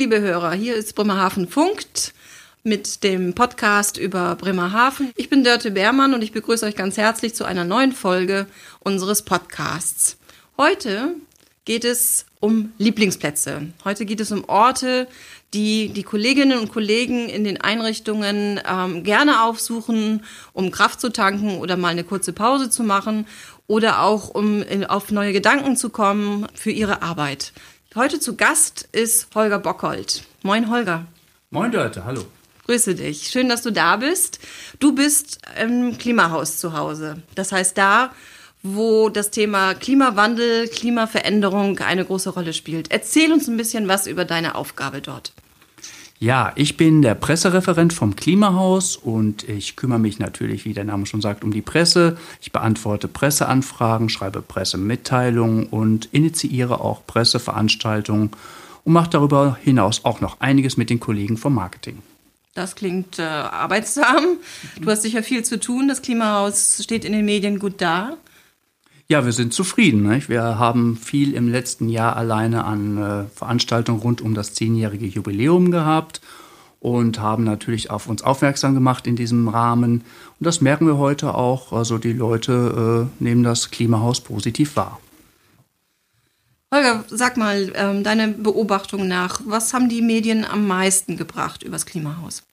liebe 0.00 0.22
Hörer, 0.22 0.52
hier 0.52 0.76
ist 0.76 0.94
Bremerhaven 0.94 1.46
Funkt 1.46 2.14
mit 2.62 3.04
dem 3.04 3.34
Podcast 3.34 3.98
über 3.98 4.34
Bremerhaven. 4.34 5.12
Ich 5.14 5.28
bin 5.28 5.44
Dörte 5.44 5.72
Beermann 5.72 6.14
und 6.14 6.22
ich 6.22 6.32
begrüße 6.32 6.64
euch 6.64 6.74
ganz 6.74 6.96
herzlich 6.96 7.34
zu 7.34 7.44
einer 7.44 7.66
neuen 7.66 7.92
Folge 7.92 8.46
unseres 8.78 9.20
Podcasts. 9.20 10.16
Heute 10.56 11.16
geht 11.66 11.84
es 11.84 12.24
um 12.40 12.72
Lieblingsplätze. 12.78 13.68
Heute 13.84 14.06
geht 14.06 14.20
es 14.20 14.32
um 14.32 14.48
Orte, 14.48 15.06
die 15.52 15.90
die 15.90 16.02
Kolleginnen 16.02 16.58
und 16.58 16.72
Kollegen 16.72 17.28
in 17.28 17.44
den 17.44 17.60
Einrichtungen 17.60 18.58
ähm, 18.66 19.04
gerne 19.04 19.42
aufsuchen, 19.42 20.24
um 20.54 20.70
Kraft 20.70 21.02
zu 21.02 21.12
tanken 21.12 21.58
oder 21.58 21.76
mal 21.76 21.88
eine 21.88 22.04
kurze 22.04 22.32
Pause 22.32 22.70
zu 22.70 22.84
machen 22.84 23.26
oder 23.66 24.00
auch 24.00 24.30
um 24.30 24.62
in, 24.62 24.86
auf 24.86 25.10
neue 25.10 25.34
Gedanken 25.34 25.76
zu 25.76 25.90
kommen 25.90 26.46
für 26.54 26.70
ihre 26.70 27.02
Arbeit. 27.02 27.52
Heute 27.96 28.20
zu 28.20 28.36
Gast 28.36 28.88
ist 28.92 29.26
Holger 29.34 29.58
Bockhold. 29.58 30.22
Moin 30.44 30.70
Holger. 30.70 31.06
Moin 31.50 31.72
Leute, 31.72 32.04
hallo. 32.04 32.24
Grüße 32.66 32.94
dich. 32.94 33.26
Schön, 33.26 33.48
dass 33.48 33.62
du 33.62 33.72
da 33.72 33.96
bist. 33.96 34.38
Du 34.78 34.94
bist 34.94 35.40
im 35.60 35.98
Klimahaus 35.98 36.58
zu 36.58 36.72
Hause. 36.74 37.20
Das 37.34 37.50
heißt 37.50 37.76
da, 37.76 38.12
wo 38.62 39.08
das 39.08 39.32
Thema 39.32 39.74
Klimawandel, 39.74 40.68
Klimaveränderung 40.68 41.80
eine 41.80 42.04
große 42.04 42.30
Rolle 42.30 42.52
spielt. 42.52 42.92
Erzähl 42.92 43.32
uns 43.32 43.48
ein 43.48 43.56
bisschen 43.56 43.88
was 43.88 44.06
über 44.06 44.24
deine 44.24 44.54
Aufgabe 44.54 45.00
dort. 45.00 45.32
Ja, 46.22 46.52
ich 46.54 46.76
bin 46.76 47.00
der 47.00 47.14
Pressereferent 47.14 47.94
vom 47.94 48.14
Klimahaus 48.14 48.94
und 48.94 49.48
ich 49.48 49.74
kümmere 49.74 49.98
mich 49.98 50.18
natürlich, 50.18 50.66
wie 50.66 50.74
der 50.74 50.84
Name 50.84 51.06
schon 51.06 51.22
sagt, 51.22 51.42
um 51.42 51.50
die 51.50 51.62
Presse. 51.62 52.18
Ich 52.42 52.52
beantworte 52.52 53.08
Presseanfragen, 53.08 54.10
schreibe 54.10 54.42
Pressemitteilungen 54.42 55.64
und 55.64 56.10
initiiere 56.12 56.82
auch 56.82 57.06
Presseveranstaltungen 57.06 58.32
und 58.84 58.92
mache 58.92 59.08
darüber 59.08 59.56
hinaus 59.62 60.04
auch 60.04 60.20
noch 60.20 60.40
einiges 60.40 60.76
mit 60.76 60.90
den 60.90 61.00
Kollegen 61.00 61.38
vom 61.38 61.54
Marketing. 61.54 62.02
Das 62.52 62.74
klingt 62.74 63.18
äh, 63.18 63.22
arbeitsam. 63.22 64.36
Du 64.78 64.90
hast 64.90 65.00
sicher 65.00 65.22
viel 65.22 65.42
zu 65.42 65.58
tun. 65.58 65.88
Das 65.88 66.02
Klimahaus 66.02 66.82
steht 66.84 67.06
in 67.06 67.12
den 67.12 67.24
Medien 67.24 67.58
gut 67.58 67.80
da. 67.80 68.18
Ja, 69.10 69.24
wir 69.24 69.32
sind 69.32 69.52
zufrieden. 69.52 70.08
Nicht? 70.08 70.28
Wir 70.28 70.60
haben 70.60 70.96
viel 70.96 71.34
im 71.34 71.48
letzten 71.48 71.88
Jahr 71.88 72.14
alleine 72.14 72.62
an 72.64 72.96
äh, 72.96 73.24
Veranstaltungen 73.34 73.98
rund 73.98 74.20
um 74.20 74.34
das 74.34 74.54
zehnjährige 74.54 75.04
Jubiläum 75.06 75.72
gehabt 75.72 76.20
und 76.78 77.18
haben 77.18 77.42
natürlich 77.42 77.90
auf 77.90 78.06
uns 78.06 78.22
aufmerksam 78.22 78.72
gemacht 78.74 79.08
in 79.08 79.16
diesem 79.16 79.48
Rahmen. 79.48 80.02
Und 80.38 80.46
das 80.46 80.60
merken 80.60 80.86
wir 80.86 80.96
heute 80.96 81.34
auch. 81.34 81.72
Also 81.72 81.98
die 81.98 82.12
Leute 82.12 83.08
äh, 83.20 83.24
nehmen 83.24 83.42
das 83.42 83.72
Klimahaus 83.72 84.20
positiv 84.20 84.76
wahr. 84.76 85.00
Holger, 86.72 87.02
sag 87.08 87.36
mal, 87.36 87.72
ähm, 87.74 88.04
deine 88.04 88.28
Beobachtung 88.28 89.08
nach, 89.08 89.40
was 89.44 89.74
haben 89.74 89.88
die 89.88 90.02
Medien 90.02 90.44
am 90.44 90.68
meisten 90.68 91.16
gebracht 91.16 91.64
übers 91.64 91.84
Klimahaus? 91.84 92.44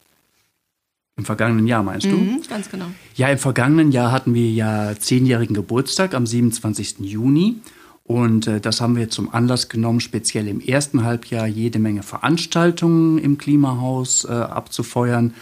Im 1.18 1.26
vergangenen 1.26 1.66
Jahr 1.66 1.82
meinst 1.82 2.06
du? 2.06 2.16
Mhm, 2.16 2.42
ganz 2.48 2.70
genau. 2.70 2.86
Ja, 3.16 3.28
im 3.30 3.40
vergangenen 3.40 3.92
Jahr 3.92 4.12
hatten 4.12 4.36
wir 4.36 4.52
ja 4.52 4.94
zehnjährigen 4.98 5.56
Geburtstag 5.56 6.14
am 6.14 6.28
27. 6.28 7.00
Juni. 7.00 7.56
Und 8.04 8.48
äh, 8.48 8.62
das 8.62 8.82
haben 8.82 8.96
wir 8.96 9.10
zum 9.10 9.34
Anlass 9.34 9.68
genommen, 9.68 10.00
speziell 10.00 10.48
im 10.48 10.62
ersten 10.62 11.04
Halbjahr 11.04 11.48
jede 11.48 11.80
Menge 11.80 12.04
Veranstaltungen 12.04 13.18
im 13.18 13.40
Klimahaus 13.40 14.26
äh, 14.26 14.32
abzufeuern. 14.32 15.34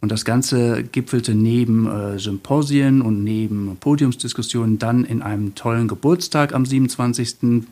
Und 0.00 0.12
das 0.12 0.24
Ganze 0.24 0.84
gipfelte 0.84 1.34
neben 1.34 1.86
äh, 1.86 2.18
Symposien 2.18 3.02
und 3.02 3.24
neben 3.24 3.76
Podiumsdiskussionen 3.80 4.78
dann 4.78 5.04
in 5.04 5.20
einem 5.20 5.54
tollen 5.54 5.88
Geburtstag 5.88 6.54
am 6.54 6.64
27. 6.64 7.64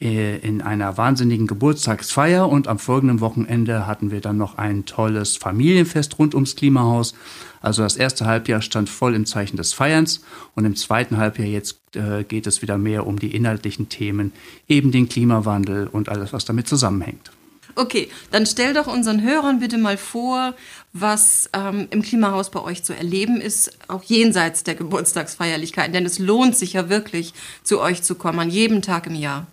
Äh, 0.00 0.36
in 0.38 0.62
einer 0.62 0.96
wahnsinnigen 0.96 1.48
Geburtstagsfeier 1.48 2.48
und 2.48 2.68
am 2.68 2.78
folgenden 2.78 3.20
Wochenende 3.20 3.88
hatten 3.88 4.12
wir 4.12 4.20
dann 4.20 4.36
noch 4.36 4.56
ein 4.56 4.84
tolles 4.84 5.36
Familienfest 5.36 6.20
rund 6.20 6.36
ums 6.36 6.54
Klimahaus. 6.54 7.14
Also 7.60 7.82
das 7.82 7.96
erste 7.96 8.24
Halbjahr 8.24 8.62
stand 8.62 8.88
voll 8.88 9.16
im 9.16 9.26
Zeichen 9.26 9.56
des 9.56 9.72
Feierns 9.72 10.20
und 10.54 10.64
im 10.64 10.76
zweiten 10.76 11.16
Halbjahr 11.16 11.48
jetzt 11.48 11.80
äh, 11.96 12.22
geht 12.22 12.46
es 12.46 12.62
wieder 12.62 12.78
mehr 12.78 13.08
um 13.08 13.18
die 13.18 13.34
inhaltlichen 13.34 13.88
Themen, 13.88 14.32
eben 14.68 14.92
den 14.92 15.08
Klimawandel 15.08 15.88
und 15.88 16.08
alles, 16.08 16.32
was 16.32 16.44
damit 16.44 16.68
zusammenhängt. 16.68 17.32
Okay, 17.74 18.08
dann 18.30 18.46
stell 18.46 18.74
doch 18.74 18.86
unseren 18.86 19.20
Hörern 19.20 19.58
bitte 19.58 19.78
mal 19.78 19.96
vor, 19.96 20.54
was 20.92 21.50
ähm, 21.52 21.88
im 21.90 22.02
Klimahaus 22.02 22.50
bei 22.52 22.60
euch 22.60 22.84
zu 22.84 22.94
erleben 22.94 23.40
ist, 23.40 23.76
auch 23.88 24.04
jenseits 24.04 24.62
der 24.62 24.76
Geburtstagsfeierlichkeiten. 24.76 25.92
Denn 25.92 26.06
es 26.06 26.20
lohnt 26.20 26.56
sich 26.56 26.74
ja 26.74 26.88
wirklich, 26.88 27.34
zu 27.64 27.80
euch 27.80 28.04
zu 28.04 28.14
kommen, 28.14 28.38
an 28.38 28.50
jedem 28.50 28.80
Tag 28.80 29.08
im 29.08 29.16
Jahr. 29.16 29.48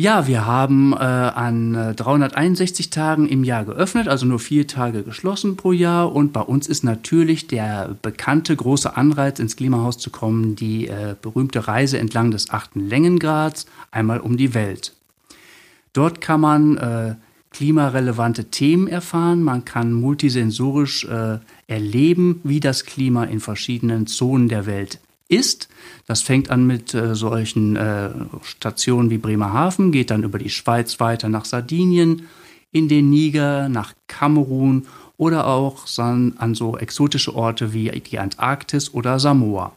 Ja, 0.00 0.28
wir 0.28 0.46
haben 0.46 0.92
äh, 0.92 0.96
an 0.96 1.72
361 1.96 2.86
äh, 2.86 2.90
Tagen 2.90 3.28
im 3.28 3.42
Jahr 3.42 3.64
geöffnet, 3.64 4.06
also 4.06 4.26
nur 4.26 4.38
vier 4.38 4.68
Tage 4.68 5.02
geschlossen 5.02 5.56
pro 5.56 5.72
Jahr. 5.72 6.14
Und 6.14 6.32
bei 6.32 6.40
uns 6.40 6.68
ist 6.68 6.84
natürlich 6.84 7.48
der 7.48 7.96
bekannte 8.00 8.54
große 8.54 8.96
Anreiz, 8.96 9.40
ins 9.40 9.56
Klimahaus 9.56 9.98
zu 9.98 10.10
kommen, 10.10 10.54
die 10.54 10.86
äh, 10.86 11.16
berühmte 11.20 11.66
Reise 11.66 11.98
entlang 11.98 12.30
des 12.30 12.50
achten 12.50 12.88
Längengrads, 12.88 13.66
einmal 13.90 14.20
um 14.20 14.36
die 14.36 14.54
Welt. 14.54 14.94
Dort 15.94 16.20
kann 16.20 16.42
man 16.42 16.76
äh, 16.76 17.16
klimarelevante 17.50 18.44
Themen 18.44 18.86
erfahren, 18.86 19.42
man 19.42 19.64
kann 19.64 19.92
multisensorisch 19.92 21.06
äh, 21.06 21.38
erleben, 21.66 22.40
wie 22.44 22.60
das 22.60 22.84
Klima 22.84 23.24
in 23.24 23.40
verschiedenen 23.40 24.06
Zonen 24.06 24.48
der 24.48 24.64
Welt 24.66 25.00
ist. 25.28 25.68
Das 26.06 26.22
fängt 26.22 26.50
an 26.50 26.66
mit 26.66 26.94
äh, 26.94 27.14
solchen 27.14 27.76
äh, 27.76 28.10
Stationen 28.42 29.10
wie 29.10 29.18
Bremerhaven, 29.18 29.92
geht 29.92 30.10
dann 30.10 30.24
über 30.24 30.38
die 30.38 30.50
Schweiz 30.50 31.00
weiter 31.00 31.28
nach 31.28 31.44
Sardinien, 31.44 32.28
in 32.72 32.88
den 32.88 33.10
Niger, 33.10 33.68
nach 33.68 33.94
Kamerun 34.08 34.86
oder 35.16 35.46
auch 35.46 35.86
an 35.98 36.54
so 36.54 36.76
exotische 36.76 37.34
Orte 37.34 37.72
wie 37.72 37.90
die 37.90 38.18
Antarktis 38.18 38.92
oder 38.92 39.18
Samoa. 39.18 39.72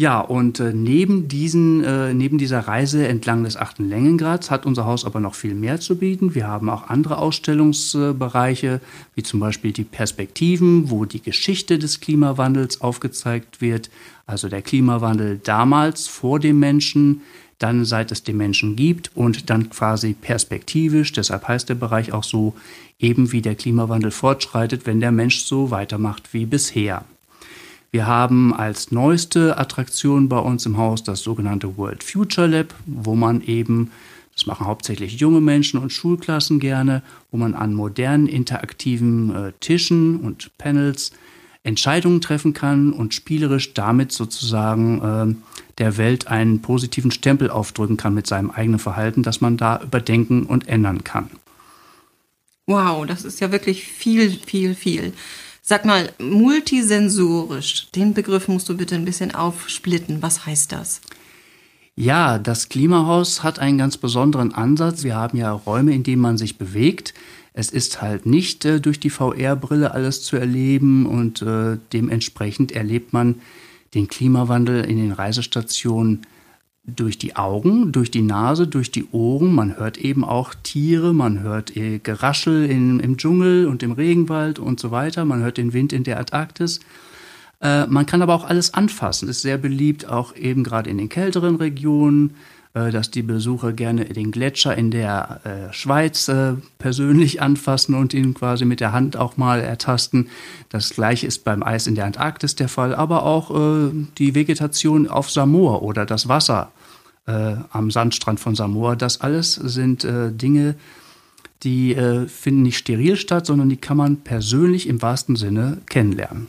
Ja, 0.00 0.18
und 0.20 0.60
äh, 0.60 0.72
neben, 0.72 1.28
diesen, 1.28 1.84
äh, 1.84 2.14
neben 2.14 2.38
dieser 2.38 2.60
Reise 2.60 3.06
entlang 3.06 3.44
des 3.44 3.58
achten 3.58 3.86
Längengrads 3.86 4.50
hat 4.50 4.64
unser 4.64 4.86
Haus 4.86 5.04
aber 5.04 5.20
noch 5.20 5.34
viel 5.34 5.54
mehr 5.54 5.78
zu 5.78 5.96
bieten. 5.96 6.34
Wir 6.34 6.46
haben 6.46 6.70
auch 6.70 6.88
andere 6.88 7.18
Ausstellungsbereiche, 7.18 8.80
wie 9.14 9.22
zum 9.22 9.40
Beispiel 9.40 9.72
die 9.72 9.84
Perspektiven, 9.84 10.88
wo 10.88 11.04
die 11.04 11.20
Geschichte 11.20 11.78
des 11.78 12.00
Klimawandels 12.00 12.80
aufgezeigt 12.80 13.60
wird. 13.60 13.90
Also 14.26 14.48
der 14.48 14.62
Klimawandel 14.62 15.38
damals 15.44 16.08
vor 16.08 16.40
dem 16.40 16.58
Menschen, 16.58 17.20
dann 17.58 17.84
seit 17.84 18.10
es 18.10 18.22
den 18.22 18.38
Menschen 18.38 18.76
gibt 18.76 19.10
und 19.14 19.50
dann 19.50 19.68
quasi 19.68 20.14
perspektivisch, 20.14 21.12
deshalb 21.12 21.46
heißt 21.46 21.68
der 21.68 21.74
Bereich 21.74 22.14
auch 22.14 22.24
so, 22.24 22.54
eben 22.98 23.32
wie 23.32 23.42
der 23.42 23.54
Klimawandel 23.54 24.12
fortschreitet, 24.12 24.86
wenn 24.86 25.00
der 25.00 25.12
Mensch 25.12 25.40
so 25.40 25.70
weitermacht 25.70 26.32
wie 26.32 26.46
bisher. 26.46 27.04
Wir 27.92 28.06
haben 28.06 28.54
als 28.54 28.92
neueste 28.92 29.58
Attraktion 29.58 30.28
bei 30.28 30.38
uns 30.38 30.64
im 30.64 30.76
Haus 30.76 31.02
das 31.02 31.20
sogenannte 31.20 31.76
World 31.76 32.04
Future 32.04 32.46
Lab, 32.46 32.72
wo 32.86 33.16
man 33.16 33.42
eben, 33.42 33.90
das 34.34 34.46
machen 34.46 34.66
hauptsächlich 34.66 35.18
junge 35.18 35.40
Menschen 35.40 35.80
und 35.80 35.92
Schulklassen 35.92 36.60
gerne, 36.60 37.02
wo 37.32 37.36
man 37.36 37.54
an 37.54 37.74
modernen 37.74 38.28
interaktiven 38.28 39.34
äh, 39.34 39.52
Tischen 39.58 40.20
und 40.20 40.56
Panels 40.56 41.10
Entscheidungen 41.62 42.20
treffen 42.20 42.54
kann 42.54 42.92
und 42.92 43.12
spielerisch 43.12 43.74
damit 43.74 44.12
sozusagen 44.12 45.02
äh, 45.02 45.34
der 45.78 45.96
Welt 45.98 46.28
einen 46.28 46.62
positiven 46.62 47.10
Stempel 47.10 47.50
aufdrücken 47.50 47.96
kann 47.96 48.14
mit 48.14 48.26
seinem 48.26 48.50
eigenen 48.50 48.78
Verhalten, 48.78 49.22
das 49.22 49.40
man 49.40 49.56
da 49.56 49.82
überdenken 49.82 50.44
und 50.44 50.68
ändern 50.68 51.04
kann. 51.04 51.28
Wow, 52.66 53.04
das 53.04 53.24
ist 53.24 53.40
ja 53.40 53.50
wirklich 53.50 53.84
viel, 53.84 54.30
viel, 54.30 54.74
viel. 54.74 55.12
Sag 55.62 55.84
mal, 55.84 56.12
multisensorisch, 56.18 57.90
den 57.92 58.14
Begriff 58.14 58.48
musst 58.48 58.68
du 58.68 58.76
bitte 58.76 58.94
ein 58.94 59.04
bisschen 59.04 59.34
aufsplitten. 59.34 60.22
Was 60.22 60.46
heißt 60.46 60.72
das? 60.72 61.00
Ja, 61.96 62.38
das 62.38 62.68
Klimahaus 62.68 63.42
hat 63.42 63.58
einen 63.58 63.76
ganz 63.76 63.98
besonderen 63.98 64.54
Ansatz. 64.54 65.04
Wir 65.04 65.16
haben 65.16 65.36
ja 65.36 65.52
Räume, 65.52 65.94
in 65.94 66.02
denen 66.02 66.22
man 66.22 66.38
sich 66.38 66.56
bewegt. 66.56 67.12
Es 67.52 67.70
ist 67.70 68.00
halt 68.00 68.26
nicht 68.26 68.64
äh, 68.64 68.80
durch 68.80 69.00
die 69.00 69.10
VR-Brille 69.10 69.92
alles 69.92 70.22
zu 70.22 70.36
erleben 70.36 71.04
und 71.06 71.42
äh, 71.42 71.78
dementsprechend 71.92 72.72
erlebt 72.72 73.12
man 73.12 73.40
den 73.94 74.08
Klimawandel 74.08 74.84
in 74.84 74.96
den 74.96 75.12
Reisestationen 75.12 76.22
durch 76.84 77.18
die 77.18 77.36
Augen, 77.36 77.92
durch 77.92 78.10
die 78.10 78.22
Nase, 78.22 78.66
durch 78.66 78.90
die 78.90 79.06
Ohren. 79.12 79.54
Man 79.54 79.76
hört 79.76 79.98
eben 79.98 80.24
auch 80.24 80.54
Tiere, 80.62 81.12
man 81.12 81.40
hört 81.40 81.76
äh, 81.76 81.98
Geraschel 81.98 82.64
in, 82.66 83.00
im 83.00 83.16
Dschungel 83.16 83.66
und 83.66 83.82
im 83.82 83.92
Regenwald 83.92 84.58
und 84.58 84.80
so 84.80 84.90
weiter. 84.90 85.24
Man 85.24 85.42
hört 85.42 85.58
den 85.58 85.72
Wind 85.72 85.92
in 85.92 86.04
der 86.04 86.18
Antarktis. 86.18 86.80
Äh, 87.60 87.86
man 87.86 88.06
kann 88.06 88.22
aber 88.22 88.34
auch 88.34 88.44
alles 88.44 88.74
anfassen. 88.74 89.28
Ist 89.28 89.42
sehr 89.42 89.58
beliebt, 89.58 90.06
auch 90.06 90.34
eben 90.34 90.64
gerade 90.64 90.90
in 90.90 90.98
den 90.98 91.08
kälteren 91.08 91.56
Regionen, 91.56 92.34
dass 92.72 93.10
die 93.10 93.22
Besucher 93.22 93.72
gerne 93.72 94.04
den 94.04 94.30
Gletscher 94.30 94.76
in 94.76 94.92
der 94.92 95.40
äh, 95.44 95.72
Schweiz 95.72 96.28
äh, 96.28 96.54
persönlich 96.78 97.42
anfassen 97.42 97.94
und 97.94 98.14
ihn 98.14 98.32
quasi 98.34 98.64
mit 98.64 98.78
der 98.78 98.92
Hand 98.92 99.16
auch 99.16 99.36
mal 99.36 99.60
ertasten. 99.60 100.28
Das 100.68 100.90
gleiche 100.90 101.26
ist 101.26 101.42
beim 101.42 101.64
Eis 101.64 101.88
in 101.88 101.96
der 101.96 102.04
Antarktis 102.04 102.54
der 102.54 102.68
Fall, 102.68 102.94
aber 102.94 103.24
auch 103.24 103.50
äh, 103.50 103.90
die 104.18 104.36
Vegetation 104.36 105.08
auf 105.08 105.30
Samoa 105.30 105.78
oder 105.78 106.06
das 106.06 106.28
Wasser 106.28 106.70
äh, 107.26 107.56
am 107.70 107.90
Sandstrand 107.90 108.38
von 108.38 108.54
Samoa. 108.54 108.94
Das 108.94 109.20
alles 109.20 109.54
sind 109.54 110.04
äh, 110.04 110.30
Dinge, 110.30 110.76
die 111.62 111.94
äh, 111.94 112.26
finden 112.26 112.62
nicht 112.62 112.78
steril 112.78 113.16
statt, 113.16 113.46
sondern 113.46 113.68
die 113.68 113.76
kann 113.76 113.96
man 113.96 114.18
persönlich 114.18 114.88
im 114.88 115.02
wahrsten 115.02 115.36
Sinne 115.36 115.78
kennenlernen. 115.86 116.48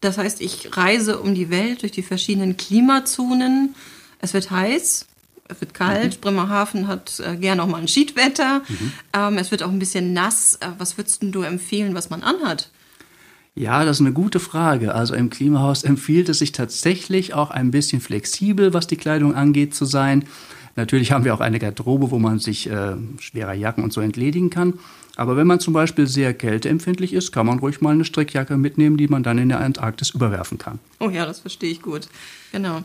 Das 0.00 0.18
heißt, 0.18 0.40
ich 0.40 0.76
reise 0.76 1.20
um 1.20 1.34
die 1.34 1.50
Welt 1.50 1.82
durch 1.82 1.92
die 1.92 2.02
verschiedenen 2.02 2.56
Klimazonen. 2.56 3.74
Es 4.22 4.32
wird 4.32 4.50
heiß, 4.50 5.06
es 5.48 5.60
wird 5.60 5.74
kalt. 5.74 6.16
Mhm. 6.16 6.20
Bremerhaven 6.20 6.86
hat 6.86 7.20
äh, 7.20 7.36
gerne 7.36 7.62
auch 7.62 7.66
mal 7.66 7.80
ein 7.80 7.88
Schiedwetter. 7.88 8.62
Mhm. 8.66 8.92
Ähm, 9.12 9.38
es 9.38 9.50
wird 9.50 9.62
auch 9.62 9.70
ein 9.70 9.78
bisschen 9.78 10.14
nass. 10.14 10.56
Äh, 10.60 10.68
was 10.78 10.96
würdest 10.96 11.22
du 11.22 11.42
empfehlen, 11.42 11.94
was 11.94 12.08
man 12.08 12.22
anhat? 12.22 12.70
Ja, 13.54 13.84
das 13.84 13.98
ist 13.98 14.06
eine 14.06 14.14
gute 14.14 14.40
Frage. 14.40 14.94
Also 14.94 15.14
im 15.14 15.28
Klimahaus 15.28 15.82
empfiehlt 15.82 16.30
es 16.30 16.38
sich 16.38 16.52
tatsächlich 16.52 17.34
auch 17.34 17.50
ein 17.50 17.70
bisschen 17.70 18.00
flexibel, 18.00 18.72
was 18.72 18.86
die 18.86 18.96
Kleidung 18.96 19.34
angeht, 19.34 19.74
zu 19.74 19.84
sein. 19.84 20.24
Natürlich 20.74 21.12
haben 21.12 21.24
wir 21.24 21.34
auch 21.34 21.40
eine 21.40 21.58
Garderobe, 21.58 22.10
wo 22.10 22.18
man 22.18 22.38
sich 22.38 22.70
äh, 22.70 22.94
schwerer 23.18 23.52
Jacken 23.52 23.84
und 23.84 23.92
so 23.92 24.00
entledigen 24.00 24.48
kann. 24.48 24.78
Aber 25.16 25.36
wenn 25.36 25.46
man 25.46 25.60
zum 25.60 25.74
Beispiel 25.74 26.06
sehr 26.06 26.32
kälteempfindlich 26.32 27.12
ist, 27.12 27.32
kann 27.32 27.44
man 27.44 27.58
ruhig 27.58 27.82
mal 27.82 27.92
eine 27.92 28.06
Strickjacke 28.06 28.56
mitnehmen, 28.56 28.96
die 28.96 29.08
man 29.08 29.22
dann 29.22 29.36
in 29.36 29.50
der 29.50 29.60
Antarktis 29.60 30.10
überwerfen 30.10 30.56
kann. 30.56 30.78
Oh 31.00 31.10
ja, 31.10 31.26
das 31.26 31.40
verstehe 31.40 31.70
ich 31.70 31.82
gut. 31.82 32.08
Genau. 32.52 32.82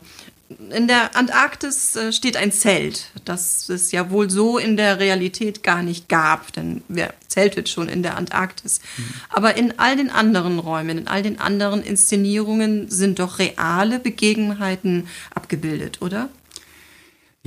In 0.49 0.88
der 0.88 1.15
Antarktis 1.17 1.95
äh, 1.97 2.13
steht 2.13 2.38
ein 2.38 2.53
Zelt, 2.53 3.11
das 3.25 3.67
es 3.67 3.91
ja 3.91 4.09
wohl 4.11 4.29
so 4.29 4.57
in 4.57 4.77
der 4.77 4.97
Realität 4.97 5.61
gar 5.61 5.83
nicht 5.83 6.07
gab, 6.07 6.53
denn 6.53 6.83
wer 6.88 7.13
zeltet 7.27 7.67
schon 7.67 7.89
in 7.89 8.01
der 8.01 8.15
Antarktis? 8.15 8.79
Mhm. 8.97 9.03
Aber 9.29 9.57
in 9.57 9.77
all 9.77 9.97
den 9.97 10.09
anderen 10.09 10.59
Räumen, 10.59 10.99
in 10.99 11.07
all 11.07 11.21
den 11.21 11.39
anderen 11.39 11.83
Inszenierungen 11.83 12.89
sind 12.89 13.19
doch 13.19 13.39
reale 13.39 13.99
Begebenheiten 13.99 15.07
abgebildet, 15.35 16.01
oder? 16.01 16.29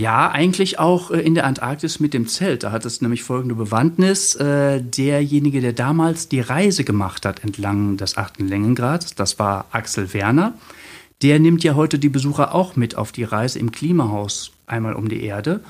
Ja, 0.01 0.31
eigentlich 0.31 0.79
auch 0.79 1.11
äh, 1.11 1.21
in 1.21 1.35
der 1.35 1.47
Antarktis 1.47 2.01
mit 2.01 2.15
dem 2.15 2.27
Zelt. 2.27 2.63
Da 2.63 2.73
hat 2.73 2.85
es 2.87 3.03
nämlich 3.03 3.23
folgende 3.23 3.55
Bewandtnis. 3.55 4.35
Äh, 4.35 4.83
derjenige, 4.83 5.61
der 5.61 5.73
damals 5.73 6.29
die 6.29 6.41
Reise 6.41 6.85
gemacht 6.85 7.27
hat 7.27 7.45
entlang 7.45 7.99
des 7.99 8.17
achten 8.17 8.49
Längengrads, 8.49 9.15
das 9.15 9.39
war 9.39 9.67
Axel 9.73 10.13
Werner. 10.15 10.55
Der 11.23 11.39
nimmt 11.39 11.63
ja 11.65 11.75
heute 11.75 11.99
die 11.99 12.09
Besucher 12.09 12.55
auch 12.55 12.77
mit 12.77 12.97
auf 12.97 13.13
die 13.13 13.25
Reise 13.25 13.59
im 13.59 13.73
Klimahaus 13.73 14.53
einmal 14.67 14.95
um 14.95 15.09
die 15.09 15.23
Erde. 15.23 15.61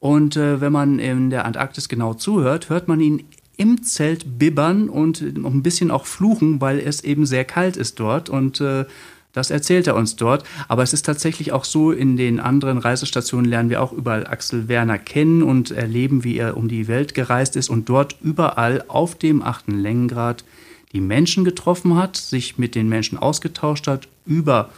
Und 0.00 0.36
äh, 0.36 0.60
wenn 0.60 0.72
man 0.72 0.98
in 0.98 1.30
der 1.30 1.44
Antarktis 1.44 1.88
genau 1.88 2.14
zuhört, 2.14 2.68
hört 2.70 2.88
man 2.88 3.00
ihn 3.00 3.24
im 3.56 3.82
Zelt 3.84 4.38
bibbern 4.38 4.88
und 4.88 5.38
noch 5.38 5.52
ein 5.52 5.62
bisschen 5.62 5.90
auch 5.90 6.06
fluchen, 6.06 6.60
weil 6.60 6.80
es 6.80 7.04
eben 7.04 7.24
sehr 7.24 7.44
kalt 7.44 7.76
ist 7.76 8.00
dort. 8.00 8.28
Und 8.28 8.60
äh, 8.60 8.84
das 9.32 9.50
erzählt 9.50 9.86
er 9.86 9.94
uns 9.94 10.16
dort. 10.16 10.44
Aber 10.66 10.82
es 10.82 10.92
ist 10.92 11.06
tatsächlich 11.06 11.52
auch 11.52 11.64
so, 11.64 11.92
in 11.92 12.16
den 12.16 12.40
anderen 12.40 12.78
Reisestationen 12.78 13.48
lernen 13.48 13.70
wir 13.70 13.82
auch 13.82 13.92
überall 13.92 14.26
Axel 14.26 14.66
Werner 14.66 14.98
kennen 14.98 15.44
und 15.44 15.70
erleben, 15.70 16.24
wie 16.24 16.36
er 16.36 16.56
um 16.56 16.66
die 16.66 16.88
Welt 16.88 17.14
gereist 17.14 17.54
ist 17.54 17.68
und 17.68 17.88
dort 17.88 18.16
überall 18.22 18.84
auf 18.88 19.14
dem 19.14 19.42
achten 19.42 19.78
Längengrad 19.78 20.44
die 20.92 21.00
Menschen 21.00 21.44
getroffen 21.44 21.96
hat, 21.96 22.16
sich 22.16 22.58
mit 22.58 22.74
den 22.74 22.88
Menschen 22.88 23.18
ausgetauscht 23.18 23.86
hat 23.86 24.08
über 24.24 24.70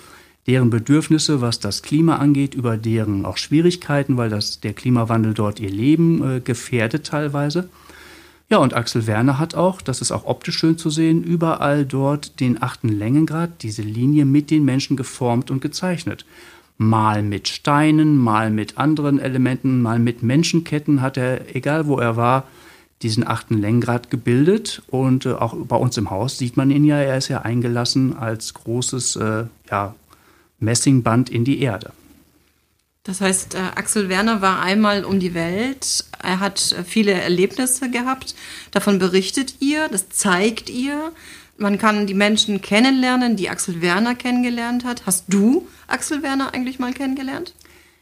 deren 0.48 0.70
Bedürfnisse, 0.70 1.42
was 1.42 1.60
das 1.60 1.82
Klima 1.82 2.16
angeht, 2.16 2.54
über 2.54 2.78
deren 2.78 3.26
auch 3.26 3.36
Schwierigkeiten, 3.36 4.16
weil 4.16 4.30
das, 4.30 4.60
der 4.60 4.72
Klimawandel 4.72 5.34
dort 5.34 5.60
ihr 5.60 5.70
Leben 5.70 6.36
äh, 6.36 6.40
gefährdet 6.40 7.06
teilweise. 7.06 7.68
Ja, 8.48 8.56
und 8.56 8.72
Axel 8.72 9.06
Werner 9.06 9.38
hat 9.38 9.54
auch, 9.54 9.82
das 9.82 10.00
ist 10.00 10.10
auch 10.10 10.24
optisch 10.24 10.56
schön 10.56 10.78
zu 10.78 10.88
sehen, 10.88 11.22
überall 11.22 11.84
dort 11.84 12.40
den 12.40 12.62
achten 12.62 12.88
Längengrad, 12.88 13.62
diese 13.62 13.82
Linie 13.82 14.24
mit 14.24 14.50
den 14.50 14.64
Menschen 14.64 14.96
geformt 14.96 15.50
und 15.50 15.60
gezeichnet. 15.60 16.24
Mal 16.78 17.22
mit 17.22 17.48
Steinen, 17.48 18.16
mal 18.16 18.50
mit 18.50 18.78
anderen 18.78 19.18
Elementen, 19.18 19.82
mal 19.82 19.98
mit 19.98 20.22
Menschenketten 20.22 21.02
hat 21.02 21.18
er, 21.18 21.54
egal 21.54 21.86
wo 21.88 21.98
er 21.98 22.16
war, 22.16 22.44
diesen 23.02 23.26
achten 23.26 23.58
Längengrad 23.58 24.08
gebildet. 24.08 24.80
Und 24.88 25.26
äh, 25.26 25.32
auch 25.32 25.54
bei 25.54 25.76
uns 25.76 25.98
im 25.98 26.08
Haus 26.08 26.38
sieht 26.38 26.56
man 26.56 26.70
ihn 26.70 26.84
ja, 26.84 26.96
er 26.96 27.18
ist 27.18 27.28
ja 27.28 27.42
eingelassen 27.42 28.16
als 28.16 28.54
großes 28.54 29.16
äh, 29.16 29.44
ja, 29.70 29.94
Messingband 30.58 31.31
in 31.31 31.44
die 31.44 31.60
Erde. 31.60 31.93
Das 33.05 33.22
heißt, 33.22 33.55
äh, 33.55 33.58
Axel 33.75 34.10
Werner 34.10 34.43
war 34.43 34.60
einmal 34.60 35.05
um 35.05 35.19
die 35.19 35.32
Welt. 35.32 36.05
Er 36.22 36.40
hat 36.40 36.72
äh, 36.72 36.84
viele 36.84 37.12
Erlebnisse 37.12 37.90
gehabt. 37.90 38.34
Davon 38.70 38.99
berichtet 38.99 39.55
ihr, 39.60 39.88
das 39.88 40.10
zeigt 40.10 40.69
ihr. 40.69 41.12
Man 41.56 41.78
kann 41.78 42.06
die 42.06 42.14
Menschen 42.14 42.60
kennenlernen, 42.60 43.37
die 43.37 43.49
Axel 43.49 43.81
Werner 43.81 44.14
kennengelernt 44.14 44.84
hat. 44.84 45.06
Hast 45.06 45.25
du 45.28 45.66
Axel 45.87 46.22
Werner 46.22 46.52
eigentlich 46.52 46.78
mal 46.78 46.93
kennengelernt? 46.93 47.55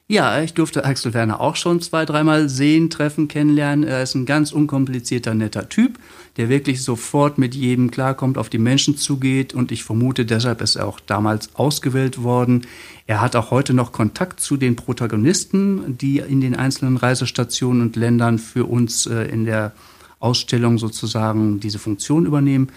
Ja, 0.09 0.41
ich 0.41 0.55
durfte 0.55 0.85
Axel 0.85 1.15
Werner 1.15 1.41
auch 1.41 1.57
schon 1.57 1.81
zwei, 1.81 2.05
dreimal 2.05 2.49
sehen, 2.49 2.91
treffen, 2.91 3.29
kennenlernen. 3.29 3.85
Er 3.85 4.03
ist 4.03 4.15
ein 4.15 4.27
ganz 4.27 4.53
unkomplizierter, 4.53 5.35
netter 5.35 5.69
Typ, 5.69 5.99
der 6.37 6.49
wirklich 6.49 6.83
sofort 6.83 7.39
mit 7.39 7.55
jedem 7.55 7.91
klarkommt, 7.91 8.37
auf 8.37 8.49
die 8.49 8.59
Menschen 8.59 8.97
zugeht 8.97 9.55
und 9.55 9.73
ich 9.73 9.85
vermute, 9.85 10.27
deshalb 10.27 10.61
ist 10.61 10.77
er 10.77 10.87
auch 10.87 11.01
damals 11.01 11.55
ausgewählt 11.55 12.23
worden. 12.23 12.67
Er 13.07 13.21
hat 13.21 13.37
auch 13.37 13.51
heute 13.51 13.73
noch 13.73 13.93
Kontakt 13.93 14.41
zu 14.41 14.57
den 14.57 14.77
Protagonisten, 14.77 15.97
die 15.99 16.19
in 16.19 16.41
den 16.41 16.55
einzelnen 16.55 16.97
Reisestationen 16.97 17.83
und 17.83 17.97
Ländern 17.97 18.39
für 18.39 18.67
uns 18.67 19.07
äh, 19.07 19.25
in 19.25 19.45
der 19.45 19.73
Ausstellung 20.21 20.79
sozusagen 20.79 21.61
diese 21.61 21.79
Funktion 21.79 22.27
übernehmen. 22.27 22.69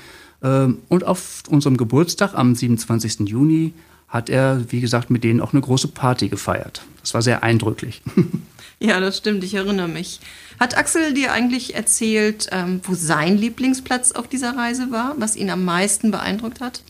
Ähm, 0.42 0.80
und 0.88 1.06
auf 1.06 1.44
unserem 1.50 1.78
Geburtstag 1.78 2.36
am 2.36 2.56
27. 2.56 3.28
Juni 3.28 3.74
hat 4.08 4.30
er, 4.30 4.72
wie 4.72 4.82
gesagt, 4.82 5.10
mit 5.10 5.24
denen 5.24 5.42
auch 5.42 5.54
eine 5.54 5.62
große 5.62 5.90
Party 5.90 6.30
gefeiert. 6.30 6.82
Das 7.02 7.14
war 7.14 7.22
sehr 7.22 7.44
eindrücklich. 7.44 8.02
Ja, 8.80 9.00
das 9.00 9.18
stimmt, 9.18 9.44
ich 9.44 9.54
erinnere 9.54 9.90
mich. 9.90 10.22
Hat 10.60 10.78
Axel 10.78 11.14
dir 11.14 11.34
eigentlich 11.34 11.76
erzählt, 11.76 12.48
ähm, 12.52 12.80
wo 12.84 12.94
sein 12.94 13.38
Lieblingsplatz 13.38 14.14
auf 14.14 14.28
dieser 14.28 14.56
Reise 14.56 14.92
war, 14.92 15.16
was 15.18 15.36
ihn 15.36 15.50
am 15.50 15.66
meisten 15.66 16.12
beeindruckt 16.12 16.62
hat? 16.62 16.82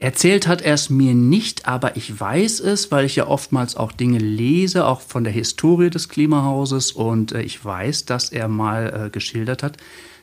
Erzählt 0.00 0.48
hat 0.48 0.62
er 0.62 0.74
es 0.74 0.90
mir 0.90 1.14
nicht, 1.14 1.68
aber 1.68 1.96
ich 1.96 2.18
weiß 2.18 2.58
es, 2.58 2.90
weil 2.90 3.04
ich 3.04 3.14
ja 3.14 3.28
oftmals 3.28 3.76
auch 3.76 3.92
Dinge 3.92 4.18
lese, 4.18 4.84
auch 4.84 5.00
von 5.00 5.22
der 5.22 5.32
Historie 5.32 5.90
des 5.90 6.08
Klimahauses. 6.08 6.90
Und 6.90 7.30
äh, 7.30 7.42
ich 7.42 7.64
weiß, 7.64 8.06
dass 8.06 8.30
er 8.30 8.48
mal 8.48 9.06
äh, 9.06 9.10
geschildert 9.10 9.62
hat, 9.62 9.76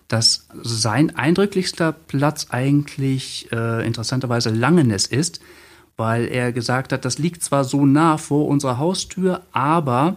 dass 0.09 0.49
sein 0.61 1.15
eindrücklichster 1.15 1.93
Platz 1.93 2.47
eigentlich 2.49 3.47
äh, 3.53 3.85
interessanterweise 3.85 4.49
Langenes 4.49 5.05
ist 5.07 5.39
weil 5.99 6.29
er 6.29 6.53
gesagt 6.53 6.93
hat, 6.93 7.03
das 7.03 7.17
liegt 7.17 7.43
zwar 7.43 7.65
so 7.65 7.85
nah 7.85 8.17
vor 8.17 8.47
unserer 8.47 8.77
Haustür, 8.77 9.41
aber 9.51 10.15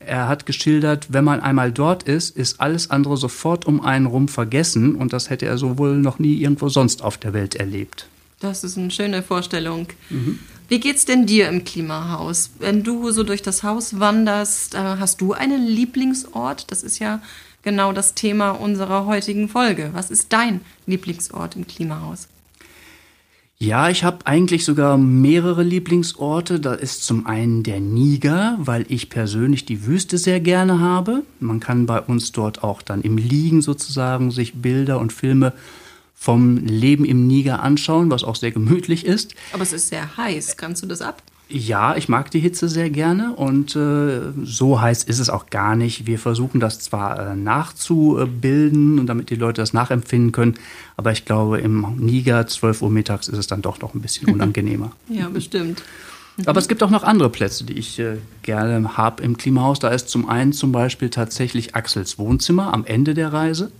er 0.00 0.28
hat 0.28 0.46
geschildert, 0.46 1.12
wenn 1.12 1.24
man 1.24 1.40
einmal 1.40 1.72
dort 1.72 2.04
ist, 2.04 2.36
ist 2.36 2.60
alles 2.60 2.90
andere 2.90 3.16
sofort 3.16 3.66
um 3.66 3.82
einen 3.82 4.06
rum 4.06 4.28
vergessen 4.28 4.94
und 4.94 5.12
das 5.12 5.30
hätte 5.30 5.46
er 5.46 5.58
so 5.58 5.78
wohl 5.78 5.96
noch 5.96 6.18
nie 6.18 6.40
irgendwo 6.40 6.68
sonst 6.68 7.02
auf 7.02 7.18
der 7.18 7.32
Welt 7.34 7.54
erlebt. 7.54 8.08
Das 8.40 8.64
ist 8.64 8.78
eine 8.78 8.90
schöne 8.90 9.22
Vorstellung. 9.22 9.88
Mhm. 10.08 10.38
Wie 10.68 10.80
geht's 10.80 11.04
denn 11.04 11.26
dir 11.26 11.48
im 11.48 11.64
Klimahaus? 11.64 12.50
Wenn 12.58 12.82
du 12.82 13.10
so 13.10 13.22
durch 13.24 13.42
das 13.42 13.62
Haus 13.62 14.00
wanderst, 14.00 14.74
äh, 14.74 14.78
hast 14.78 15.20
du 15.20 15.34
einen 15.34 15.66
Lieblingsort? 15.66 16.70
Das 16.70 16.82
ist 16.82 16.98
ja 16.98 17.20
genau 17.62 17.92
das 17.92 18.14
Thema 18.14 18.52
unserer 18.52 19.04
heutigen 19.04 19.48
Folge. 19.48 19.90
Was 19.92 20.10
ist 20.10 20.32
dein 20.32 20.62
Lieblingsort 20.86 21.56
im 21.56 21.66
Klimahaus? 21.66 22.28
Ja, 23.62 23.90
ich 23.90 24.04
habe 24.04 24.26
eigentlich 24.26 24.64
sogar 24.64 24.96
mehrere 24.96 25.62
Lieblingsorte. 25.62 26.60
Da 26.60 26.72
ist 26.72 27.04
zum 27.04 27.26
einen 27.26 27.62
der 27.62 27.78
Niger, 27.78 28.56
weil 28.58 28.86
ich 28.88 29.10
persönlich 29.10 29.66
die 29.66 29.84
Wüste 29.84 30.16
sehr 30.16 30.40
gerne 30.40 30.80
habe. 30.80 31.24
Man 31.40 31.60
kann 31.60 31.84
bei 31.84 32.00
uns 32.00 32.32
dort 32.32 32.64
auch 32.64 32.80
dann 32.80 33.02
im 33.02 33.18
Liegen 33.18 33.60
sozusagen 33.60 34.30
sich 34.30 34.62
Bilder 34.62 34.98
und 34.98 35.12
Filme 35.12 35.52
vom 36.14 36.56
Leben 36.56 37.04
im 37.04 37.26
Niger 37.26 37.62
anschauen, 37.62 38.10
was 38.10 38.24
auch 38.24 38.36
sehr 38.36 38.50
gemütlich 38.50 39.04
ist. 39.04 39.34
Aber 39.52 39.62
es 39.62 39.74
ist 39.74 39.88
sehr 39.88 40.16
heiß. 40.16 40.56
Kannst 40.56 40.82
du 40.82 40.86
das 40.86 41.02
ab? 41.02 41.22
Ja, 41.52 41.96
ich 41.96 42.08
mag 42.08 42.30
die 42.30 42.38
Hitze 42.38 42.68
sehr 42.68 42.90
gerne 42.90 43.34
und 43.34 43.74
äh, 43.74 44.20
so 44.44 44.80
heiß 44.80 45.02
ist 45.02 45.18
es 45.18 45.30
auch 45.30 45.46
gar 45.50 45.74
nicht. 45.74 46.06
Wir 46.06 46.20
versuchen 46.20 46.60
das 46.60 46.78
zwar 46.78 47.32
äh, 47.32 47.36
nachzubilden 47.36 49.00
und 49.00 49.06
damit 49.06 49.30
die 49.30 49.34
Leute 49.34 49.60
das 49.60 49.72
nachempfinden 49.72 50.30
können, 50.30 50.54
aber 50.96 51.10
ich 51.10 51.24
glaube, 51.24 51.58
im 51.58 51.96
Niger 51.98 52.46
12 52.46 52.82
Uhr 52.82 52.90
mittags 52.90 53.26
ist 53.26 53.38
es 53.38 53.48
dann 53.48 53.62
doch 53.62 53.80
noch 53.80 53.94
ein 53.94 54.00
bisschen 54.00 54.28
unangenehmer. 54.32 54.92
ja, 55.08 55.28
bestimmt. 55.28 55.82
Aber 56.46 56.58
es 56.60 56.68
gibt 56.68 56.82
auch 56.82 56.90
noch 56.90 57.02
andere 57.02 57.28
Plätze, 57.28 57.64
die 57.64 57.74
ich 57.74 57.98
äh, 57.98 58.18
gerne 58.42 58.96
habe 58.96 59.22
im 59.22 59.36
Klimahaus. 59.36 59.80
Da 59.80 59.88
ist 59.88 60.08
zum 60.08 60.28
einen 60.28 60.52
zum 60.52 60.72
Beispiel 60.72 61.10
tatsächlich 61.10 61.74
Axels 61.74 62.18
Wohnzimmer 62.18 62.72
am 62.72 62.84
Ende 62.84 63.12
der 63.14 63.32
Reise 63.32 63.72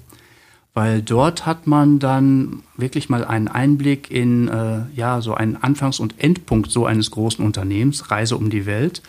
weil 0.74 1.02
dort 1.02 1.46
hat 1.46 1.66
man 1.66 1.98
dann 1.98 2.62
wirklich 2.76 3.08
mal 3.08 3.24
einen 3.24 3.48
Einblick 3.48 4.10
in 4.10 4.48
äh, 4.48 4.82
ja 4.94 5.20
so 5.20 5.34
einen 5.34 5.56
Anfangs- 5.56 6.00
und 6.00 6.14
Endpunkt 6.18 6.70
so 6.70 6.86
eines 6.86 7.10
großen 7.10 7.44
Unternehmens, 7.44 8.10
Reise 8.10 8.36
um 8.36 8.50
die 8.50 8.66
Welt 8.66 9.02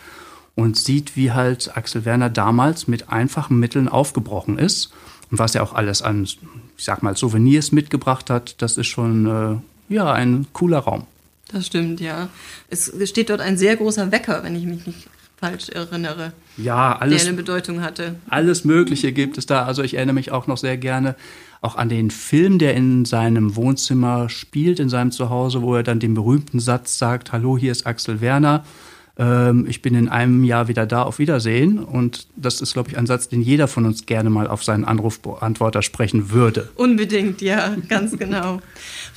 und 0.54 0.76
sieht, 0.76 1.16
wie 1.16 1.32
halt 1.32 1.76
Axel 1.76 2.04
Werner 2.04 2.30
damals 2.30 2.88
mit 2.88 3.08
einfachen 3.08 3.58
Mitteln 3.58 3.88
aufgebrochen 3.88 4.58
ist 4.58 4.92
und 5.30 5.38
was 5.38 5.54
er 5.54 5.62
auch 5.62 5.72
alles 5.72 6.02
an, 6.02 6.24
ich 6.24 6.38
sag 6.76 7.02
mal, 7.02 7.16
Souvenirs 7.16 7.72
mitgebracht 7.72 8.28
hat. 8.28 8.60
Das 8.60 8.76
ist 8.76 8.88
schon 8.88 9.62
äh, 9.88 9.94
ja 9.94 10.12
ein 10.12 10.46
cooler 10.52 10.80
Raum. 10.80 11.06
Das 11.52 11.66
stimmt, 11.66 12.00
ja. 12.00 12.28
Es 12.70 12.92
steht 13.04 13.30
dort 13.30 13.40
ein 13.40 13.56
sehr 13.56 13.76
großer 13.76 14.10
Wecker, 14.10 14.42
wenn 14.42 14.56
ich 14.56 14.64
mich 14.64 14.86
nicht 14.86 15.08
falsch 15.36 15.68
erinnere. 15.68 16.32
Ja, 16.56 16.96
alles. 16.96 17.22
Der 17.22 17.28
eine 17.28 17.36
Bedeutung 17.36 17.82
hatte. 17.82 18.14
Alles 18.28 18.64
Mögliche 18.64 19.12
gibt 19.12 19.38
es 19.38 19.46
da. 19.46 19.64
Also 19.64 19.82
ich 19.82 19.94
erinnere 19.94 20.14
mich 20.14 20.30
auch 20.32 20.46
noch 20.46 20.56
sehr 20.56 20.76
gerne 20.76 21.16
auch 21.62 21.76
an 21.76 21.88
den 21.88 22.10
Film, 22.10 22.58
der 22.58 22.74
in 22.74 23.04
seinem 23.04 23.56
Wohnzimmer 23.56 24.28
spielt, 24.28 24.80
in 24.80 24.88
seinem 24.88 25.12
Zuhause, 25.12 25.62
wo 25.62 25.76
er 25.76 25.84
dann 25.84 26.00
den 26.00 26.12
berühmten 26.12 26.60
Satz 26.60 26.98
sagt, 26.98 27.32
hallo, 27.32 27.56
hier 27.56 27.72
ist 27.72 27.86
Axel 27.86 28.20
Werner. 28.20 28.64
Ähm, 29.16 29.66
ich 29.68 29.80
bin 29.80 29.94
in 29.94 30.08
einem 30.08 30.42
Jahr 30.42 30.66
wieder 30.66 30.86
da, 30.86 31.02
auf 31.02 31.20
Wiedersehen. 31.20 31.78
Und 31.78 32.26
das 32.34 32.60
ist, 32.60 32.72
glaube 32.72 32.90
ich, 32.90 32.98
ein 32.98 33.06
Satz, 33.06 33.28
den 33.28 33.42
jeder 33.42 33.68
von 33.68 33.86
uns 33.86 34.06
gerne 34.06 34.28
mal 34.28 34.48
auf 34.48 34.64
seinen 34.64 34.84
Anrufbeantworter 34.84 35.82
sprechen 35.82 36.30
würde. 36.30 36.68
Unbedingt, 36.74 37.40
ja, 37.40 37.76
ganz 37.88 38.18
genau. 38.18 38.60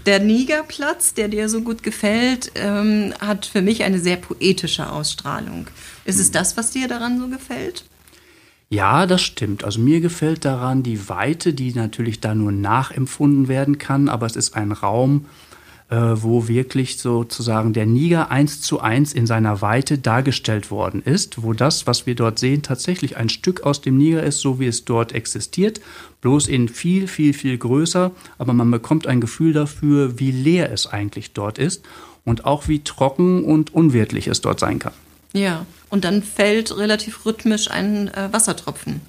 Der 0.06 0.20
Nigerplatz, 0.20 1.16
der 1.16 1.30
dir 1.30 1.50
so 1.50 1.62
gut 1.62 1.82
gefällt, 1.82 2.52
ähm, 2.54 3.12
hat 3.20 3.48
für 3.48 3.64
mich 3.64 3.84
eine 3.84 3.98
sehr 3.98 4.18
poetische 4.18 4.92
Ausstrahlung. 4.92 5.66
Ist 6.06 6.20
es 6.20 6.30
das, 6.30 6.58
was 6.58 6.70
dir 6.70 6.88
daran 6.88 7.20
so 7.20 7.28
gefällt? 7.28 7.86
Ja, 8.76 9.06
das 9.06 9.22
stimmt. 9.22 9.64
Also 9.64 9.80
mir 9.80 10.02
gefällt 10.02 10.44
daran 10.44 10.84
die 10.84 11.08
Weite, 11.08 11.54
die 11.54 11.74
natürlich 11.74 12.20
da 12.20 12.36
nur 12.36 12.52
nachempfunden 12.52 13.48
werden 13.48 13.78
kann, 13.78 14.10
aber 14.10 14.26
es 14.26 14.36
ist 14.36 14.54
ein 14.54 14.74
Raum, 14.74 15.28
äh, 15.90 15.96
wo 15.96 16.50
wirklich 16.50 16.98
sozusagen 16.98 17.72
der 17.72 17.86
Niger 17.86 18.32
eins 18.32 18.60
zu 18.60 18.82
eins 18.82 19.14
in 19.14 19.28
seiner 19.28 19.62
Weite 19.62 19.98
dargestellt 19.98 20.72
worden 20.72 21.02
ist, 21.02 21.42
wo 21.42 21.54
das, 21.54 21.88
was 21.88 22.06
wir 22.06 22.16
dort 22.16 22.38
sehen, 22.38 22.64
tatsächlich 22.64 23.16
ein 23.16 23.30
Stück 23.30 23.62
aus 23.64 23.80
dem 23.80 23.98
Niger 23.98 24.24
ist, 24.24 24.42
so 24.42 24.60
wie 24.60 24.68
es 24.68 24.84
dort 24.84 25.14
existiert, 25.14 25.80
bloß 26.20 26.50
in 26.50 26.68
viel, 26.68 27.08
viel, 27.08 27.34
viel 27.34 27.58
größer, 27.58 28.12
aber 28.38 28.52
man 28.52 28.70
bekommt 28.72 29.08
ein 29.08 29.22
Gefühl 29.22 29.54
dafür, 29.54 30.20
wie 30.20 30.32
leer 30.32 30.70
es 30.74 30.86
eigentlich 30.86 31.32
dort 31.32 31.60
ist 31.60 31.82
und 32.26 32.44
auch 32.44 32.68
wie 32.68 32.84
trocken 32.84 33.46
und 33.46 33.74
unwirtlich 33.74 34.28
es 34.28 34.42
dort 34.42 34.60
sein 34.60 34.80
kann. 34.80 34.94
Ja, 35.32 35.66
und 35.96 36.04
dann 36.04 36.22
fällt 36.24 36.78
relativ 36.78 37.26
rhythmisch 37.26 37.72
ein 37.72 38.10
äh, 38.10 38.28
Wassertropfen. 38.34 39.00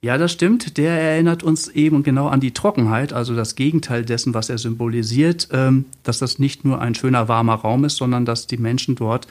Ja, 0.00 0.16
das 0.16 0.32
stimmt. 0.32 0.78
Der 0.78 0.98
erinnert 0.98 1.42
uns 1.42 1.68
eben 1.68 2.02
genau 2.02 2.28
an 2.28 2.40
die 2.40 2.52
Trockenheit, 2.52 3.12
also 3.12 3.36
das 3.36 3.56
Gegenteil 3.56 4.06
dessen, 4.06 4.32
was 4.32 4.48
er 4.48 4.56
symbolisiert, 4.56 5.48
ähm, 5.52 5.84
dass 6.04 6.18
das 6.18 6.38
nicht 6.38 6.64
nur 6.64 6.80
ein 6.80 6.94
schöner 6.94 7.28
warmer 7.28 7.56
Raum 7.56 7.84
ist, 7.84 7.96
sondern 7.96 8.24
dass 8.24 8.46
die 8.46 8.56
Menschen 8.56 8.94
dort 8.94 9.26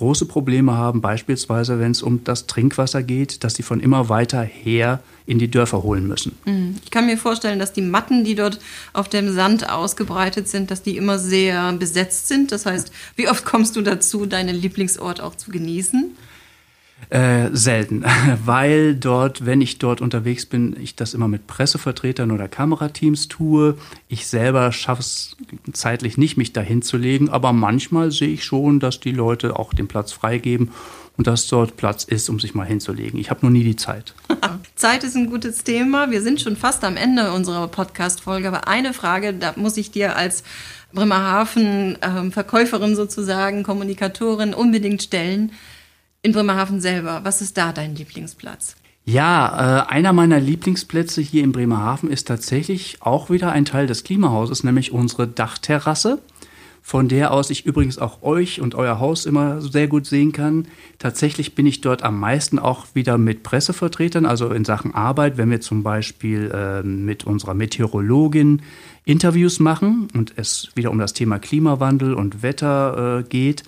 große 0.00 0.24
Probleme 0.24 0.72
haben, 0.72 1.02
beispielsweise 1.02 1.78
wenn 1.78 1.90
es 1.90 2.02
um 2.02 2.24
das 2.24 2.46
Trinkwasser 2.46 3.02
geht, 3.02 3.44
dass 3.44 3.54
sie 3.54 3.62
von 3.62 3.80
immer 3.80 4.08
weiter 4.08 4.40
her 4.40 5.00
in 5.26 5.38
die 5.38 5.50
Dörfer 5.50 5.82
holen 5.82 6.08
müssen. 6.08 6.38
Mhm. 6.46 6.76
Ich 6.82 6.90
kann 6.90 7.04
mir 7.04 7.18
vorstellen, 7.18 7.58
dass 7.58 7.74
die 7.74 7.82
Matten, 7.82 8.24
die 8.24 8.34
dort 8.34 8.60
auf 8.94 9.10
dem 9.10 9.30
Sand 9.34 9.68
ausgebreitet 9.68 10.48
sind, 10.48 10.70
dass 10.70 10.82
die 10.82 10.96
immer 10.96 11.18
sehr 11.18 11.74
besetzt 11.74 12.28
sind. 12.28 12.50
Das 12.50 12.64
heißt, 12.64 12.90
wie 13.16 13.28
oft 13.28 13.44
kommst 13.44 13.76
du 13.76 13.82
dazu, 13.82 14.24
deinen 14.24 14.56
Lieblingsort 14.56 15.20
auch 15.20 15.34
zu 15.34 15.50
genießen? 15.50 16.16
Äh, 17.08 17.48
selten, 17.52 18.04
weil 18.44 18.94
dort, 18.94 19.44
wenn 19.44 19.60
ich 19.60 19.78
dort 19.78 20.00
unterwegs 20.00 20.46
bin, 20.46 20.76
ich 20.80 20.94
das 20.94 21.12
immer 21.12 21.26
mit 21.26 21.48
Pressevertretern 21.48 22.30
oder 22.30 22.46
Kamerateams 22.46 23.26
tue. 23.26 23.76
Ich 24.06 24.28
selber 24.28 24.70
schaffe 24.70 25.00
es 25.00 25.36
zeitlich 25.72 26.18
nicht, 26.18 26.36
mich 26.36 26.52
dahin 26.52 26.82
zu 26.82 26.96
legen, 26.96 27.28
aber 27.28 27.52
manchmal 27.52 28.12
sehe 28.12 28.28
ich 28.28 28.44
schon, 28.44 28.78
dass 28.78 29.00
die 29.00 29.10
Leute 29.10 29.58
auch 29.58 29.74
den 29.74 29.88
Platz 29.88 30.12
freigeben 30.12 30.70
und 31.16 31.26
dass 31.26 31.48
dort 31.48 31.76
Platz 31.76 32.04
ist, 32.04 32.28
um 32.28 32.38
sich 32.38 32.54
mal 32.54 32.64
hinzulegen. 32.66 33.18
Ich 33.18 33.30
habe 33.30 33.40
nur 33.42 33.50
nie 33.50 33.64
die 33.64 33.76
Zeit. 33.76 34.14
Zeit 34.76 35.02
ist 35.02 35.16
ein 35.16 35.28
gutes 35.28 35.64
Thema. 35.64 36.10
Wir 36.12 36.22
sind 36.22 36.40
schon 36.40 36.56
fast 36.56 36.84
am 36.84 36.96
Ende 36.96 37.32
unserer 37.32 37.66
Podcast-Folge, 37.66 38.48
aber 38.48 38.68
eine 38.68 38.94
Frage, 38.94 39.34
da 39.34 39.54
muss 39.56 39.76
ich 39.76 39.90
dir 39.90 40.16
als 40.16 40.44
Bremerhaven 40.92 41.98
ähm, 42.02 42.32
sozusagen, 42.94 43.64
Kommunikatorin 43.64 44.54
unbedingt 44.54 45.02
stellen 45.02 45.52
in 46.22 46.32
Bremerhaven 46.32 46.80
selber. 46.80 47.20
Was 47.24 47.40
ist 47.40 47.56
da 47.56 47.72
dein 47.72 47.94
Lieblingsplatz? 47.94 48.76
Ja, 49.04 49.86
äh, 49.86 49.90
einer 49.90 50.12
meiner 50.12 50.38
Lieblingsplätze 50.38 51.20
hier 51.20 51.42
in 51.42 51.52
Bremerhaven 51.52 52.10
ist 52.10 52.28
tatsächlich 52.28 52.98
auch 53.00 53.30
wieder 53.30 53.50
ein 53.50 53.64
Teil 53.64 53.86
des 53.86 54.04
Klimahauses, 54.04 54.62
nämlich 54.62 54.92
unsere 54.92 55.26
Dachterrasse, 55.26 56.20
von 56.82 57.08
der 57.08 57.32
aus 57.32 57.50
ich 57.50 57.64
übrigens 57.64 57.98
auch 57.98 58.22
euch 58.22 58.60
und 58.60 58.74
euer 58.74 59.00
Haus 59.00 59.24
immer 59.24 59.62
sehr 59.62 59.88
gut 59.88 60.06
sehen 60.06 60.32
kann. 60.32 60.68
Tatsächlich 60.98 61.54
bin 61.54 61.66
ich 61.66 61.80
dort 61.80 62.02
am 62.02 62.20
meisten 62.20 62.58
auch 62.58 62.86
wieder 62.94 63.16
mit 63.16 63.42
Pressevertretern, 63.42 64.26
also 64.26 64.50
in 64.50 64.64
Sachen 64.64 64.94
Arbeit, 64.94 65.38
wenn 65.38 65.50
wir 65.50 65.60
zum 65.60 65.82
Beispiel 65.82 66.50
äh, 66.52 66.82
mit 66.82 67.24
unserer 67.24 67.54
Meteorologin 67.54 68.62
Interviews 69.04 69.60
machen 69.60 70.08
und 70.14 70.34
es 70.36 70.68
wieder 70.74 70.90
um 70.90 70.98
das 70.98 71.14
Thema 71.14 71.38
Klimawandel 71.38 72.12
und 72.12 72.42
Wetter 72.42 73.20
äh, 73.20 73.22
geht 73.28 73.64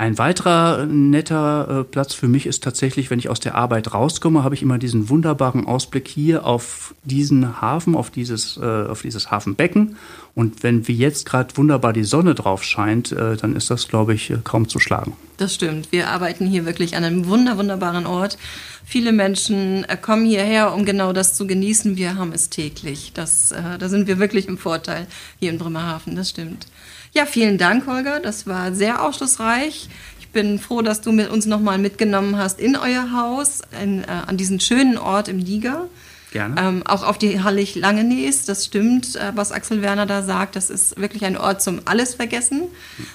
ein 0.00 0.16
weiterer 0.16 0.86
netter 0.86 1.80
äh, 1.80 1.84
Platz 1.84 2.14
für 2.14 2.26
mich 2.26 2.46
ist 2.46 2.64
tatsächlich, 2.64 3.10
wenn 3.10 3.18
ich 3.18 3.28
aus 3.28 3.38
der 3.38 3.54
Arbeit 3.54 3.92
rauskomme, 3.92 4.42
habe 4.42 4.54
ich 4.54 4.62
immer 4.62 4.78
diesen 4.78 5.10
wunderbaren 5.10 5.66
Ausblick 5.66 6.08
hier 6.08 6.46
auf 6.46 6.94
diesen 7.04 7.60
Hafen, 7.60 7.94
auf 7.94 8.08
dieses, 8.08 8.56
äh, 8.56 8.64
auf 8.64 9.02
dieses 9.02 9.30
Hafenbecken. 9.30 9.96
Und 10.34 10.62
wenn 10.62 10.88
wie 10.88 10.96
jetzt 10.96 11.26
gerade 11.26 11.54
wunderbar 11.58 11.92
die 11.92 12.04
Sonne 12.04 12.34
drauf 12.34 12.64
scheint, 12.64 13.12
äh, 13.12 13.36
dann 13.36 13.54
ist 13.54 13.68
das, 13.68 13.88
glaube 13.88 14.14
ich, 14.14 14.30
äh, 14.30 14.38
kaum 14.42 14.70
zu 14.70 14.78
schlagen. 14.78 15.12
Das 15.36 15.54
stimmt. 15.54 15.92
Wir 15.92 16.08
arbeiten 16.08 16.46
hier 16.46 16.64
wirklich 16.64 16.96
an 16.96 17.04
einem 17.04 17.26
wunder, 17.26 17.58
wunderbaren 17.58 18.06
Ort. 18.06 18.38
Viele 18.86 19.12
Menschen 19.12 19.84
äh, 19.84 19.98
kommen 19.98 20.24
hierher, 20.24 20.72
um 20.72 20.86
genau 20.86 21.12
das 21.12 21.34
zu 21.34 21.46
genießen. 21.46 21.98
Wir 21.98 22.16
haben 22.16 22.32
es 22.32 22.48
täglich. 22.48 23.12
Das, 23.12 23.52
äh, 23.52 23.76
da 23.78 23.90
sind 23.90 24.06
wir 24.06 24.18
wirklich 24.18 24.48
im 24.48 24.56
Vorteil 24.56 25.06
hier 25.40 25.50
in 25.50 25.58
Bremerhaven. 25.58 26.16
Das 26.16 26.30
stimmt. 26.30 26.68
Ja, 27.12 27.26
vielen 27.26 27.58
Dank, 27.58 27.86
Holger. 27.86 28.20
Das 28.20 28.46
war 28.46 28.72
sehr 28.72 29.02
aufschlussreich. 29.02 29.88
Ich 30.20 30.28
bin 30.28 30.58
froh, 30.60 30.80
dass 30.80 31.00
du 31.00 31.10
mit 31.10 31.28
uns 31.28 31.46
nochmal 31.46 31.78
mitgenommen 31.78 32.36
hast 32.36 32.60
in 32.60 32.76
euer 32.76 33.12
Haus, 33.12 33.62
in, 33.82 34.04
äh, 34.04 34.06
an 34.26 34.36
diesen 34.36 34.60
schönen 34.60 34.96
Ort 34.96 35.28
im 35.28 35.38
Niger. 35.38 35.88
Gerne. 36.32 36.60
Ähm, 36.60 36.82
auch 36.86 37.02
auf 37.02 37.18
die 37.18 37.42
Hallig 37.42 37.74
Langenees, 37.74 38.44
das 38.44 38.64
stimmt, 38.64 39.16
äh, 39.16 39.32
was 39.34 39.50
Axel 39.50 39.82
Werner 39.82 40.06
da 40.06 40.22
sagt. 40.22 40.54
Das 40.54 40.70
ist 40.70 41.00
wirklich 41.00 41.24
ein 41.24 41.36
Ort 41.36 41.60
zum 41.62 41.80
Alles 41.86 42.14
vergessen, 42.14 42.62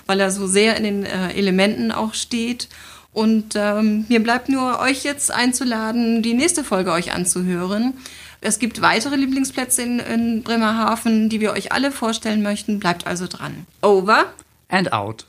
weil 0.05 0.19
er 0.19 0.31
so 0.31 0.47
sehr 0.47 0.75
in 0.75 0.83
den 0.83 1.05
äh, 1.05 1.31
Elementen 1.31 1.93
auch 1.93 2.13
steht. 2.13 2.67
Und 3.13 3.53
ähm, 3.55 4.05
mir 4.09 4.21
bleibt 4.21 4.49
nur, 4.49 4.81
euch 4.81 5.05
jetzt 5.05 5.31
einzuladen, 5.31 6.21
die 6.21 6.33
nächste 6.33 6.65
Folge 6.65 6.91
euch 6.91 7.13
anzuhören. 7.13 7.93
Es 8.45 8.59
gibt 8.59 8.79
weitere 8.79 9.15
Lieblingsplätze 9.15 9.81
in, 9.81 9.97
in 9.97 10.43
Bremerhaven, 10.43 11.29
die 11.29 11.41
wir 11.41 11.51
euch 11.53 11.71
alle 11.71 11.91
vorstellen 11.91 12.43
möchten. 12.43 12.77
Bleibt 12.77 13.07
also 13.07 13.25
dran. 13.25 13.65
Over 13.81 14.25
and 14.69 14.93
out. 14.93 15.25